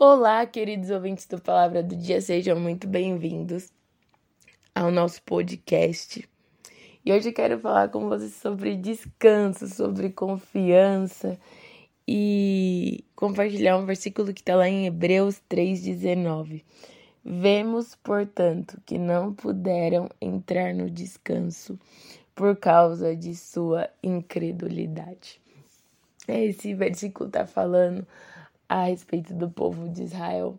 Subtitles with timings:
[0.00, 3.72] Olá, queridos ouvintes do Palavra do Dia, sejam muito bem-vindos
[4.72, 6.24] ao nosso podcast.
[7.04, 11.36] E hoje eu quero falar com vocês sobre descanso, sobre confiança
[12.06, 16.62] e compartilhar um versículo que está lá em Hebreus 3,19.
[17.24, 21.76] Vemos, portanto, que não puderam entrar no descanso
[22.36, 25.40] por causa de sua incredulidade.
[26.28, 28.06] Esse versículo está falando
[28.68, 30.58] a respeito do povo de Israel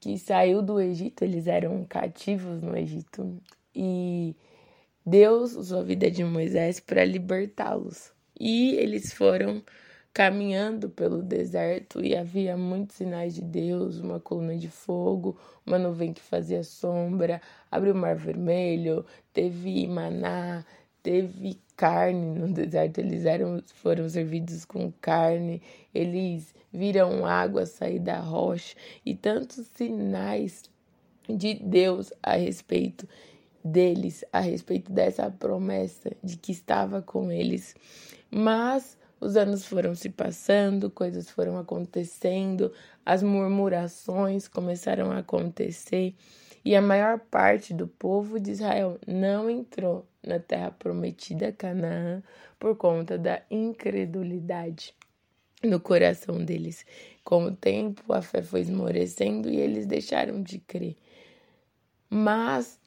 [0.00, 3.40] que saiu do Egito, eles eram cativos no Egito
[3.74, 4.34] e
[5.04, 8.12] Deus usou a vida de Moisés para libertá-los.
[8.38, 9.62] E eles foram
[10.12, 16.12] caminhando pelo deserto e havia muitos sinais de Deus, uma coluna de fogo, uma nuvem
[16.12, 20.64] que fazia sombra, abriu o mar vermelho, teve maná,
[21.02, 25.62] teve carne no deserto, eles eram, foram servidos com carne,
[25.94, 30.70] eles viram água sair da rocha e tantos sinais
[31.28, 33.08] de Deus a respeito
[33.64, 37.74] deles, a respeito dessa promessa de que estava com eles.
[38.30, 42.72] Mas os anos foram se passando, coisas foram acontecendo,
[43.06, 46.14] as murmurações começaram a acontecer
[46.64, 52.22] e a maior parte do povo de Israel não entrou na terra prometida Canaã
[52.58, 54.94] por conta da incredulidade
[55.62, 56.84] no coração deles.
[57.24, 60.96] Com o tempo, a fé foi esmorecendo e eles deixaram de crer.
[62.08, 62.78] Mas,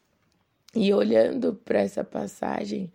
[0.73, 2.91] e olhando para essa passagem,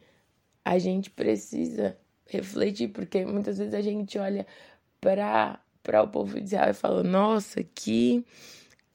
[0.65, 4.47] a gente precisa refletir, porque muitas vezes a gente olha
[5.01, 5.61] para
[6.03, 8.25] o povo de Israel e fala: nossa, que,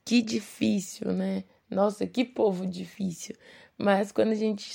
[0.04, 1.44] que difícil, né?
[1.70, 3.36] Nossa, que povo difícil.
[3.78, 4.72] Mas quando a gente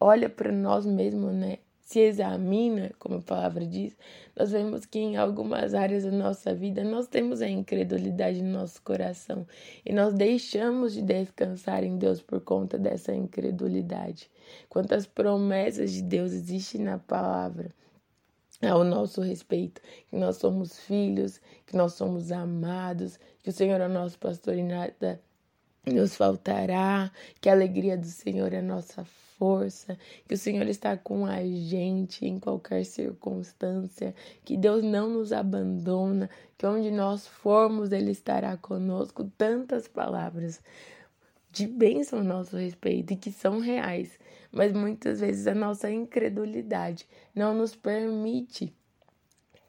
[0.00, 1.58] olha para nós mesmos, né?
[1.80, 3.94] Se examina, como a palavra diz,
[4.34, 8.80] nós vemos que em algumas áreas da nossa vida nós temos a incredulidade no nosso
[8.80, 9.46] coração
[9.84, 14.30] e nós deixamos de descansar em Deus por conta dessa incredulidade.
[14.70, 17.70] Quantas promessas de Deus existem na palavra
[18.62, 23.86] ao nosso respeito, que nós somos filhos, que nós somos amados, que o Senhor é
[23.86, 25.20] o nosso pastor e nada
[25.86, 27.10] nos faltará,
[27.40, 29.04] que a alegria do Senhor é nossa
[29.36, 29.98] força,
[30.28, 36.30] que o Senhor está com a gente em qualquer circunstância, que Deus não nos abandona,
[36.56, 39.24] que onde nós formos, Ele estará conosco.
[39.36, 40.60] Tantas palavras
[41.50, 44.18] de bênção a nosso respeito e que são reais,
[44.52, 48.72] mas muitas vezes a nossa incredulidade não nos permite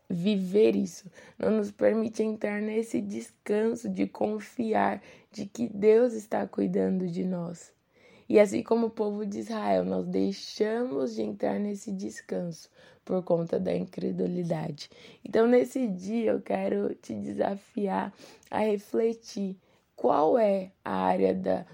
[0.10, 7.08] viver isso, não nos permite entrar nesse descanso de confiar de que Deus está cuidando
[7.08, 7.74] de nós.
[8.28, 12.70] E assim como o povo de Israel, nós deixamos de entrar nesse descanso
[13.04, 14.90] por conta da incredulidade.
[15.26, 18.14] Então, nesse dia, eu quero te desafiar
[18.50, 19.58] a refletir
[19.96, 21.66] qual é a área da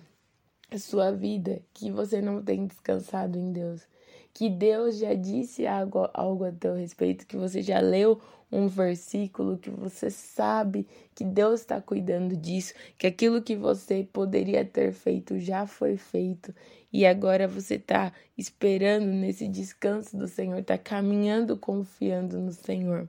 [0.78, 3.88] sua vida que você não tem descansado em Deus
[4.34, 9.58] que Deus já disse algo, algo a teu respeito, que você já leu um versículo,
[9.58, 15.40] que você sabe que Deus está cuidando disso, que aquilo que você poderia ter feito
[15.40, 16.54] já foi feito
[16.92, 23.08] e agora você está esperando nesse descanso do Senhor, está caminhando confiando no Senhor,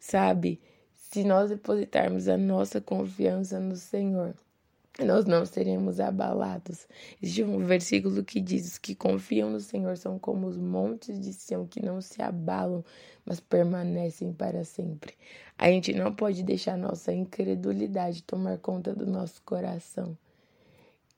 [0.00, 0.60] sabe?
[0.94, 4.34] Se nós depositarmos a nossa confiança no Senhor,
[4.98, 6.86] nós não seremos abalados.
[7.22, 11.66] Existe um versículo que diz: que confiam no Senhor são como os montes de Sião
[11.66, 12.84] que não se abalam,
[13.24, 15.14] mas permanecem para sempre.
[15.56, 20.16] A gente não pode deixar nossa incredulidade tomar conta do nosso coração.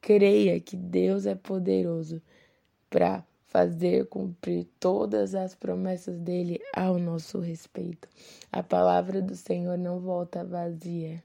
[0.00, 2.22] Creia que Deus é poderoso
[2.88, 8.08] para fazer cumprir todas as promessas dele ao nosso respeito.
[8.52, 11.22] A palavra do Senhor não volta vazia.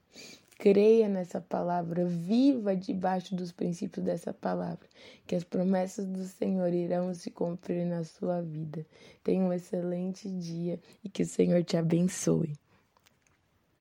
[0.60, 4.86] Creia nessa palavra, viva debaixo dos princípios dessa palavra,
[5.26, 8.84] que as promessas do Senhor irão se cumprir na sua vida.
[9.24, 12.52] Tenha um excelente dia e que o Senhor te abençoe.